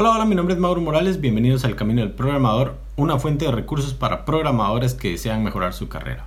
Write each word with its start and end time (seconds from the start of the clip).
Hola, 0.00 0.12
hola, 0.12 0.26
mi 0.26 0.36
nombre 0.36 0.54
es 0.54 0.60
Mauro 0.60 0.80
Morales, 0.80 1.20
bienvenidos 1.20 1.64
al 1.64 1.74
Camino 1.74 2.02
del 2.02 2.12
Programador, 2.12 2.76
una 2.94 3.18
fuente 3.18 3.46
de 3.46 3.50
recursos 3.50 3.94
para 3.94 4.24
programadores 4.24 4.94
que 4.94 5.10
desean 5.10 5.42
mejorar 5.42 5.74
su 5.74 5.88
carrera. 5.88 6.24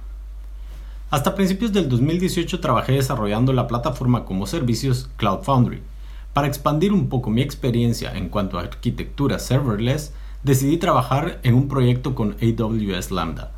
Hasta 1.09 1.35
principios 1.35 1.71
del 1.71 1.87
2018 1.87 2.59
trabajé 2.59 2.91
desarrollando 2.91 3.53
la 3.53 3.67
plataforma 3.67 4.25
como 4.25 4.45
servicios 4.45 5.09
Cloud 5.15 5.43
Foundry. 5.43 5.81
Para 6.33 6.47
expandir 6.47 6.91
un 6.91 7.07
poco 7.07 7.29
mi 7.29 7.41
experiencia 7.41 8.11
en 8.13 8.27
cuanto 8.27 8.59
a 8.59 8.63
arquitectura 8.63 9.39
serverless, 9.39 10.11
decidí 10.43 10.75
trabajar 10.75 11.39
en 11.43 11.53
un 11.53 11.69
proyecto 11.69 12.13
con 12.13 12.35
AWS 12.41 13.11
Lambda. 13.11 13.53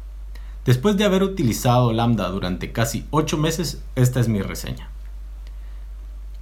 Después 0.63 0.95
de 0.95 1.05
haber 1.05 1.23
utilizado 1.23 1.91
Lambda 1.91 2.29
durante 2.29 2.71
casi 2.71 3.07
8 3.09 3.35
meses, 3.39 3.81
esta 3.95 4.19
es 4.19 4.27
mi 4.27 4.43
reseña. 4.43 4.92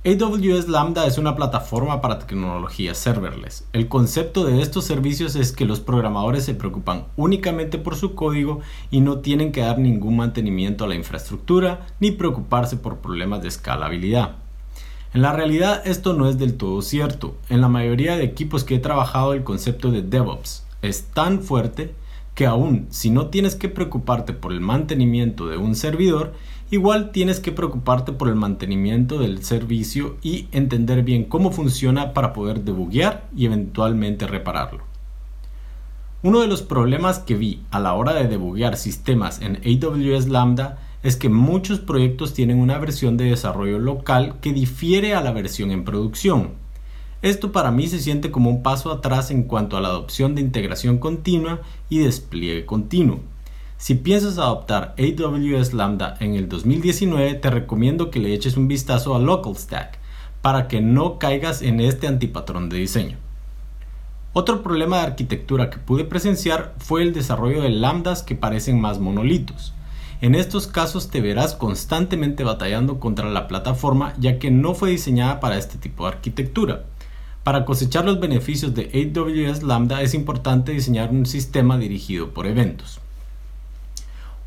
AWS 0.04 0.68
Lambda 0.68 1.06
es 1.06 1.20
una 1.20 1.36
plataforma 1.36 2.02
para 2.02 2.18
tecnología 2.18 2.96
serverless. 2.96 3.66
El 3.72 3.88
concepto 3.88 4.46
de 4.46 4.60
estos 4.60 4.86
servicios 4.86 5.36
es 5.36 5.52
que 5.52 5.64
los 5.64 5.80
programadores 5.80 6.44
se 6.44 6.56
preocupan 6.56 7.06
únicamente 7.18 7.78
por 7.78 7.96
su 7.96 8.16
código 8.16 8.62
y 8.90 9.02
no 9.02 9.20
tienen 9.20 9.52
que 9.52 9.62
dar 9.62 9.78
ningún 9.78 10.18
mantenimiento 10.18 10.86
a 10.86 10.88
la 10.88 10.96
infraestructura 10.96 11.86
ni 12.00 12.10
preocuparse 12.10 12.78
por 12.78 12.98
problemas 12.98 13.44
de 13.44 13.50
escalabilidad. 13.50 14.38
En 15.14 15.22
la 15.22 15.34
realidad 15.34 15.84
esto 15.86 16.14
no 16.14 16.28
es 16.28 16.40
del 16.40 16.58
todo 16.58 16.82
cierto. 16.82 17.36
En 17.50 17.62
la 17.62 17.68
mayoría 17.68 18.18
de 18.18 18.24
equipos 18.24 18.64
que 18.64 18.74
he 18.74 18.80
trabajado 18.80 19.34
el 19.34 19.44
concepto 19.44 19.92
de 19.92 20.02
DevOps 20.02 20.66
es 20.82 21.04
tan 21.14 21.44
fuerte 21.44 21.94
que 22.36 22.46
aún 22.46 22.88
si 22.90 23.10
no 23.10 23.28
tienes 23.28 23.56
que 23.56 23.70
preocuparte 23.70 24.34
por 24.34 24.52
el 24.52 24.62
mantenimiento 24.62 25.48
de 25.48 25.58
un 25.58 25.76
servidor, 25.76 26.34
igual 26.72 27.12
tienes 27.12 27.40
que 27.40 27.52
preocuparte 27.52 28.14
por 28.14 28.30
el 28.30 28.36
mantenimiento 28.36 29.20
del 29.20 29.44
servicio 29.44 30.18
y 30.22 30.48
entender 30.52 31.04
bien 31.04 31.26
cómo 31.26 31.52
funciona 31.52 32.14
para 32.14 32.34
poder 32.34 32.62
debuguear 32.62 33.28
y 33.36 33.46
eventualmente 33.46 34.28
repararlo. 34.28 34.84
Uno 36.24 36.42
de 36.42 36.48
los 36.48 36.62
problemas 36.62 37.20
que 37.20 37.36
vi 37.36 37.64
a 37.72 37.80
la 37.80 37.94
hora 37.94 38.14
de 38.14 38.28
debuguear 38.28 38.78
sistemas 38.78 39.42
en 39.42 39.60
AWS 39.66 40.28
Lambda 40.28 40.78
es 41.02 41.16
que 41.16 41.30
muchos 41.30 41.80
proyectos 41.80 42.34
tienen 42.34 42.60
una 42.60 42.78
versión 42.78 43.18
de 43.18 43.26
desarrollo 43.26 43.80
local 43.80 44.36
que 44.40 44.54
difiere 44.54 45.16
a 45.16 45.22
la 45.22 45.32
versión 45.32 45.72
en 45.72 45.84
producción. 45.84 46.52
Esto 47.22 47.52
para 47.52 47.70
mí 47.70 47.88
se 47.88 48.00
siente 48.00 48.32
como 48.32 48.50
un 48.50 48.64
paso 48.64 48.92
atrás 48.92 49.30
en 49.30 49.44
cuanto 49.44 49.78
a 49.78 49.82
la 49.82 49.90
adopción 49.90 50.34
de 50.34 50.42
integración 50.42 50.98
continua 50.98 51.62
y 51.88 52.00
despliegue 52.00 52.66
continuo. 52.66 53.20
Si 53.78 53.96
piensas 53.96 54.40
adoptar 54.40 54.96
AWS 54.98 55.74
Lambda 55.74 56.18
en 56.20 56.34
el 56.34 56.50
2019, 56.50 57.36
te 57.36 57.50
recomiendo 57.52 58.10
que 58.10 58.20
le 58.20 58.34
eches 58.34 58.58
un 58.58 58.68
vistazo 58.68 59.16
a 59.16 59.20
Local 59.20 59.56
Stack 59.56 60.00
para 60.42 60.68
que 60.68 60.82
no 60.82 61.20
caigas 61.20 61.62
en 61.62 61.80
este 61.80 62.08
antipatrón 62.08 62.70
de 62.70 62.78
diseño. 62.78 63.18
Otro 64.34 64.64
problema 64.64 64.98
de 64.98 65.04
arquitectura 65.04 65.70
que 65.70 65.78
pude 65.78 66.06
presenciar 66.06 66.74
fue 66.80 67.04
el 67.04 67.14
desarrollo 67.14 67.62
de 67.62 67.70
lambdas 67.70 68.24
que 68.24 68.34
parecen 68.34 68.80
más 68.80 68.98
monolitos. 69.00 69.74
En 70.22 70.36
estos 70.36 70.68
casos 70.68 71.10
te 71.10 71.22
verás 71.22 71.54
constantemente 71.54 72.44
batallando 72.44 73.00
contra 73.00 73.30
la 73.30 73.48
plataforma 73.48 74.14
ya 74.20 74.40
que 74.40 74.50
no 74.50 74.74
fue 74.74 74.92
diseñada 74.92 75.40
para 75.40 75.58
este 75.58 75.78
tipo 75.78 76.04
de 76.04 76.14
arquitectura. 76.14 76.86
Para 77.44 77.66
cosechar 77.66 78.06
los 78.06 78.20
beneficios 78.20 78.76
de 78.76 78.92
AWS 78.94 79.64
Lambda 79.64 80.04
es 80.04 80.14
importante 80.14 80.74
diseñar 80.74 81.10
un 81.10 81.26
sistema 81.26 81.78
dirigido 81.78 82.30
por 82.30 82.46
eventos. 82.46 83.00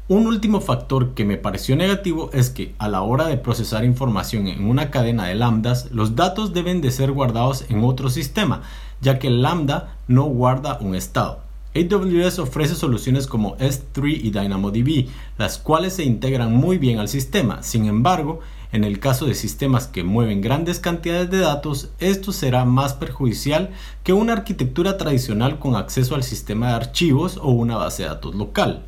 Un 0.07 0.27
último 0.27 0.61
factor 0.61 1.15
que 1.15 1.25
me 1.25 1.37
pareció 1.37 1.75
negativo 1.77 2.31
es 2.33 2.51
que 2.51 2.75
a 2.79 2.89
la 2.89 3.03
hora 3.03 3.27
de 3.27 3.39
procesar 3.39 3.85
información 3.85 4.47
en 4.47 4.69
una 4.69 4.91
cadena 4.91 5.27
de 5.27 5.35
lambdas, 5.35 5.91
los 5.91 6.15
datos 6.15 6.53
deben 6.53 6.83
de 6.83 6.93
ser 6.93 7.11
guardados 7.11 7.65
en 7.69 7.83
otro 7.83 8.11
sistema, 8.11 8.63
ya 9.01 9.19
que 9.19 9.31
lambda 9.31 9.97
no 10.07 10.25
guarda 10.25 10.79
un 10.81 10.95
estado. 10.95 11.44
AWS 11.75 12.39
ofrece 12.39 12.77
soluciones 12.77 13.27
como 13.27 13.57
S3 13.57 14.21
y 14.23 14.31
DynamoDB, 14.31 15.09
las 15.39 15.59
cuales 15.59 15.95
se 15.95 16.05
integran 16.05 16.55
muy 16.55 16.79
bien 16.79 17.01
al 17.01 17.09
sistema. 17.09 17.65
Sin 17.65 17.87
embargo, 17.87 18.41
en 18.71 18.85
el 18.85 19.01
caso 19.01 19.27
de 19.27 19.35
sistemas 19.35 19.89
que 19.89 20.05
mueven 20.05 20.41
grandes 20.41 20.79
cantidades 20.79 21.31
de 21.31 21.39
datos, 21.39 21.91
esto 21.99 22.31
será 22.31 22.65
más 22.65 22.95
perjudicial 22.95 23.71
que 24.05 24.13
una 24.13 24.35
arquitectura 24.35 24.97
tradicional 24.97 25.59
con 25.59 25.75
acceso 25.75 26.15
al 26.15 26.23
sistema 26.23 26.69
de 26.69 26.75
archivos 26.75 27.39
o 27.39 27.51
una 27.51 27.77
base 27.77 28.05
de 28.05 28.09
datos 28.09 28.37
local. 28.37 28.85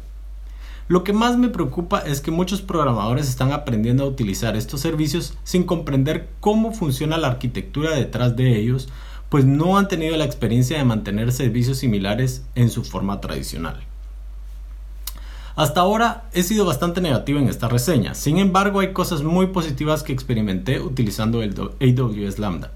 Lo 0.89 1.03
que 1.03 1.13
más 1.13 1.37
me 1.37 1.49
preocupa 1.49 1.99
es 1.99 2.21
que 2.21 2.31
muchos 2.31 2.63
programadores 2.63 3.29
están 3.29 3.51
aprendiendo 3.51 4.05
a 4.05 4.09
utilizar 4.09 4.57
estos 4.57 4.81
servicios 4.81 5.37
sin 5.43 5.65
comprender 5.65 6.29
cómo 6.39 6.73
funciona 6.73 7.17
la 7.17 7.27
arquitectura 7.27 7.91
detrás 7.91 8.37
de 8.37 8.57
ellos, 8.57 8.89
pues 9.29 9.45
no 9.45 9.79
han 9.79 9.89
tenido 9.89 10.17
la 10.17 10.25
experiencia 10.25 10.79
de 10.79 10.85
mantener 10.85 11.33
servicios 11.33 11.79
similares 11.79 12.45
en 12.55 12.71
su 12.71 12.85
forma 12.85 13.21
tradicional. 13.21 13.81
Hasta 15.57 15.81
ahora 15.81 16.25
he 16.35 16.43
sido 16.43 16.67
bastante 16.67 17.01
negativo 17.01 17.39
en 17.39 17.49
esta 17.49 17.69
reseña, 17.69 18.15
sin 18.15 18.39
embargo 18.39 18.81
hay 18.81 18.93
cosas 18.93 19.23
muy 19.23 19.47
positivas 19.47 20.03
que 20.03 20.13
experimenté 20.13 20.81
utilizando 20.81 21.43
el 21.43 21.55
AWS 21.59 22.39
Lambda. 22.39 22.73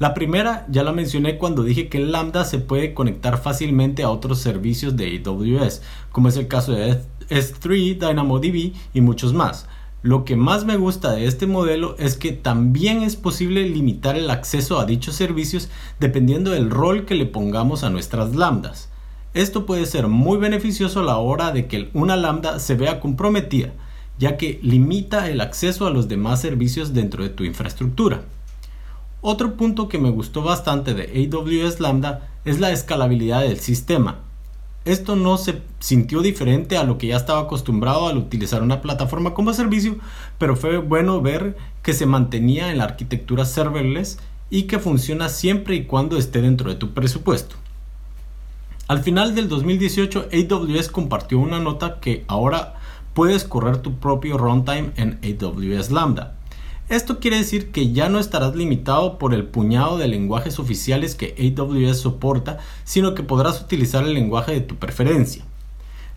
La 0.00 0.12
primera 0.12 0.66
ya 0.68 0.82
la 0.82 0.90
mencioné 0.90 1.38
cuando 1.38 1.62
dije 1.62 1.88
que 1.88 2.00
Lambda 2.00 2.44
se 2.44 2.58
puede 2.58 2.94
conectar 2.94 3.40
fácilmente 3.40 4.02
a 4.02 4.10
otros 4.10 4.40
servicios 4.40 4.96
de 4.96 5.22
AWS, 5.24 5.82
como 6.10 6.28
es 6.28 6.36
el 6.36 6.48
caso 6.48 6.72
de 6.72 7.00
S3, 7.30 7.98
DynamoDB 7.98 8.72
y 8.92 9.00
muchos 9.00 9.32
más. 9.32 9.68
Lo 10.04 10.26
que 10.26 10.36
más 10.36 10.66
me 10.66 10.76
gusta 10.76 11.12
de 11.12 11.26
este 11.26 11.46
modelo 11.46 11.96
es 11.98 12.18
que 12.18 12.32
también 12.32 13.02
es 13.02 13.16
posible 13.16 13.66
limitar 13.66 14.16
el 14.16 14.28
acceso 14.28 14.78
a 14.78 14.84
dichos 14.84 15.14
servicios 15.14 15.70
dependiendo 15.98 16.50
del 16.50 16.68
rol 16.68 17.06
que 17.06 17.14
le 17.14 17.24
pongamos 17.24 17.84
a 17.84 17.88
nuestras 17.88 18.36
lambdas. 18.36 18.90
Esto 19.32 19.64
puede 19.64 19.86
ser 19.86 20.08
muy 20.08 20.36
beneficioso 20.36 21.00
a 21.00 21.04
la 21.04 21.16
hora 21.16 21.52
de 21.52 21.68
que 21.68 21.88
una 21.94 22.16
lambda 22.16 22.58
se 22.58 22.74
vea 22.74 23.00
comprometida, 23.00 23.72
ya 24.18 24.36
que 24.36 24.60
limita 24.62 25.30
el 25.30 25.40
acceso 25.40 25.86
a 25.86 25.90
los 25.90 26.06
demás 26.06 26.42
servicios 26.42 26.92
dentro 26.92 27.22
de 27.22 27.30
tu 27.30 27.44
infraestructura. 27.44 28.24
Otro 29.22 29.54
punto 29.54 29.88
que 29.88 29.96
me 29.96 30.10
gustó 30.10 30.42
bastante 30.42 30.92
de 30.92 31.30
AWS 31.32 31.80
Lambda 31.80 32.28
es 32.44 32.60
la 32.60 32.72
escalabilidad 32.72 33.40
del 33.40 33.58
sistema. 33.58 34.18
Esto 34.84 35.16
no 35.16 35.38
se 35.38 35.62
sintió 35.80 36.20
diferente 36.20 36.76
a 36.76 36.84
lo 36.84 36.98
que 36.98 37.06
ya 37.06 37.16
estaba 37.16 37.40
acostumbrado 37.40 38.06
al 38.06 38.18
utilizar 38.18 38.62
una 38.62 38.82
plataforma 38.82 39.32
como 39.32 39.54
servicio, 39.54 39.96
pero 40.38 40.56
fue 40.56 40.76
bueno 40.76 41.22
ver 41.22 41.56
que 41.82 41.94
se 41.94 42.04
mantenía 42.04 42.70
en 42.70 42.78
la 42.78 42.84
arquitectura 42.84 43.46
serverless 43.46 44.18
y 44.50 44.64
que 44.64 44.78
funciona 44.78 45.30
siempre 45.30 45.74
y 45.74 45.84
cuando 45.84 46.18
esté 46.18 46.42
dentro 46.42 46.68
de 46.68 46.76
tu 46.76 46.92
presupuesto. 46.92 47.56
Al 48.86 49.02
final 49.02 49.34
del 49.34 49.48
2018, 49.48 50.28
AWS 50.30 50.90
compartió 50.90 51.38
una 51.38 51.60
nota 51.60 52.00
que 52.00 52.24
ahora 52.28 52.74
puedes 53.14 53.44
correr 53.44 53.78
tu 53.78 53.94
propio 53.94 54.36
runtime 54.36 54.90
en 54.96 55.18
AWS 55.22 55.90
Lambda. 55.90 56.36
Esto 56.90 57.18
quiere 57.18 57.38
decir 57.38 57.72
que 57.72 57.92
ya 57.92 58.10
no 58.10 58.18
estarás 58.18 58.54
limitado 58.54 59.18
por 59.18 59.32
el 59.32 59.46
puñado 59.46 59.96
de 59.96 60.06
lenguajes 60.06 60.58
oficiales 60.58 61.14
que 61.14 61.34
AWS 61.56 61.98
soporta, 61.98 62.58
sino 62.84 63.14
que 63.14 63.22
podrás 63.22 63.62
utilizar 63.62 64.04
el 64.04 64.12
lenguaje 64.12 64.52
de 64.52 64.60
tu 64.60 64.76
preferencia. 64.76 65.44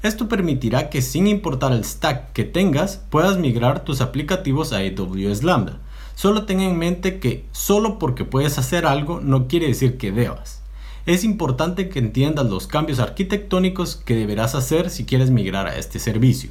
Esto 0.03 0.27
permitirá 0.27 0.89
que 0.89 1.01
sin 1.01 1.25
importar 1.25 1.71
el 1.71 1.85
stack 1.85 2.33
que 2.33 2.43
tengas, 2.43 2.97
puedas 3.09 3.37
migrar 3.37 3.85
tus 3.85 4.01
aplicativos 4.01 4.73
a 4.73 4.79
AWS 4.79 5.43
Lambda. 5.43 5.79
Solo 6.15 6.43
ten 6.43 6.59
en 6.59 6.77
mente 6.77 7.19
que 7.19 7.45
solo 7.53 7.97
porque 7.97 8.25
puedes 8.25 8.57
hacer 8.57 8.85
algo 8.85 9.21
no 9.21 9.47
quiere 9.47 9.67
decir 9.67 9.97
que 9.97 10.11
debas. 10.11 10.61
Es 11.05 11.23
importante 11.23 11.87
que 11.87 11.99
entiendas 11.99 12.45
los 12.45 12.67
cambios 12.67 12.99
arquitectónicos 12.99 13.95
que 13.95 14.15
deberás 14.15 14.53
hacer 14.53 14.89
si 14.89 15.05
quieres 15.05 15.31
migrar 15.31 15.65
a 15.65 15.77
este 15.77 15.99
servicio. 15.99 16.49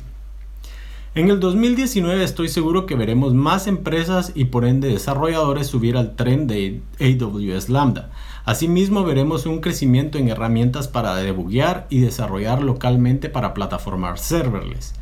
En 1.16 1.31
el 1.31 1.41
2019 1.41 2.22
estoy 2.22 2.50
seguro 2.50 2.84
que 2.84 2.94
veremos 2.94 3.32
más 3.32 3.69
empresas 3.69 4.32
y 4.34 4.44
por 4.44 4.66
ende 4.66 4.88
desarrolladores 4.88 5.66
subir 5.66 5.97
al 5.97 6.15
tren 6.15 6.47
de 6.47 6.82
AWS 7.00 7.71
Lambda. 7.71 8.10
Asimismo 8.44 9.03
veremos 9.03 9.47
un 9.47 9.62
crecimiento 9.62 10.18
en 10.18 10.28
herramientas 10.28 10.89
para 10.89 11.16
debuguear 11.16 11.86
y 11.89 12.01
desarrollar 12.01 12.63
localmente 12.63 13.30
para 13.30 13.54
plataformas 13.54 14.21
serverless. 14.21 14.92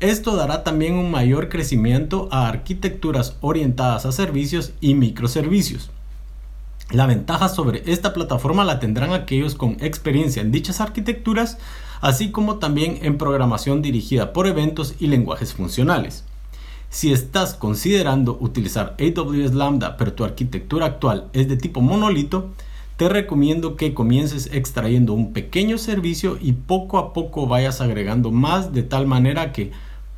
Esto 0.00 0.36
dará 0.36 0.64
también 0.64 0.94
un 0.94 1.10
mayor 1.10 1.50
crecimiento 1.50 2.30
a 2.32 2.48
arquitecturas 2.48 3.36
orientadas 3.42 4.06
a 4.06 4.12
servicios 4.12 4.72
y 4.80 4.94
microservicios. 4.94 5.90
La 6.92 7.04
ventaja 7.04 7.50
sobre 7.50 7.82
esta 7.84 8.14
plataforma 8.14 8.64
la 8.64 8.80
tendrán 8.80 9.12
aquellos 9.12 9.54
con 9.54 9.76
experiencia 9.80 10.40
en 10.40 10.50
dichas 10.50 10.80
arquitecturas, 10.80 11.58
así 12.00 12.30
como 12.30 12.56
también 12.56 12.98
en 13.02 13.18
programación 13.18 13.82
dirigida 13.82 14.32
por 14.32 14.46
eventos 14.46 14.94
y 14.98 15.06
lenguajes 15.06 15.54
funcionales. 15.54 16.24
Si 16.88 17.12
estás 17.12 17.54
considerando 17.54 18.38
utilizar 18.40 18.96
AWS 18.98 19.54
Lambda 19.54 19.96
pero 19.96 20.12
tu 20.12 20.24
arquitectura 20.24 20.86
actual 20.86 21.28
es 21.32 21.48
de 21.48 21.56
tipo 21.56 21.80
monolito, 21.80 22.50
te 22.96 23.08
recomiendo 23.08 23.76
que 23.76 23.92
comiences 23.92 24.48
extrayendo 24.52 25.12
un 25.12 25.32
pequeño 25.32 25.76
servicio 25.76 26.38
y 26.40 26.52
poco 26.52 26.98
a 26.98 27.12
poco 27.12 27.46
vayas 27.46 27.80
agregando 27.80 28.30
más 28.30 28.72
de 28.72 28.82
tal 28.82 29.06
manera 29.06 29.52
que 29.52 29.72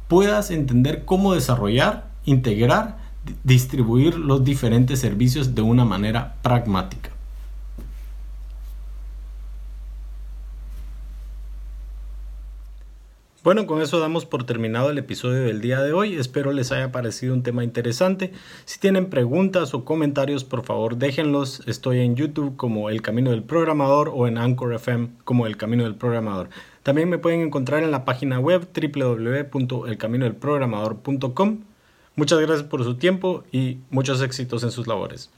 puedas 0.06 0.50
entender 0.50 1.04
cómo 1.04 1.34
desarrollar, 1.34 2.08
integrar 2.24 3.08
distribuir 3.44 4.16
los 4.16 4.44
diferentes 4.44 5.00
servicios 5.00 5.54
de 5.54 5.62
una 5.62 5.84
manera 5.84 6.36
pragmática. 6.42 7.10
Bueno, 13.48 13.64
con 13.66 13.80
eso 13.80 13.98
damos 13.98 14.26
por 14.26 14.44
terminado 14.44 14.90
el 14.90 14.98
episodio 14.98 15.44
del 15.44 15.62
día 15.62 15.80
de 15.80 15.94
hoy. 15.94 16.16
Espero 16.16 16.52
les 16.52 16.70
haya 16.70 16.92
parecido 16.92 17.32
un 17.32 17.42
tema 17.42 17.64
interesante. 17.64 18.30
Si 18.66 18.78
tienen 18.78 19.08
preguntas 19.08 19.72
o 19.72 19.86
comentarios, 19.86 20.44
por 20.44 20.66
favor 20.66 20.98
déjenlos. 20.98 21.62
Estoy 21.66 22.00
en 22.00 22.14
YouTube 22.14 22.56
como 22.56 22.90
El 22.90 23.00
Camino 23.00 23.30
del 23.30 23.42
Programador 23.42 24.12
o 24.14 24.26
en 24.26 24.36
Anchor 24.36 24.74
FM 24.74 25.12
como 25.24 25.46
El 25.46 25.56
Camino 25.56 25.84
del 25.84 25.94
Programador. 25.94 26.50
También 26.82 27.08
me 27.08 27.16
pueden 27.16 27.40
encontrar 27.40 27.82
en 27.82 27.90
la 27.90 28.04
página 28.04 28.38
web 28.38 28.68
www.elcaminodelprogramador.com. 28.70 31.58
Muchas 32.16 32.40
gracias 32.40 32.68
por 32.68 32.84
su 32.84 32.96
tiempo 32.96 33.44
y 33.50 33.78
muchos 33.88 34.20
éxitos 34.20 34.62
en 34.62 34.72
sus 34.72 34.86
labores. 34.86 35.30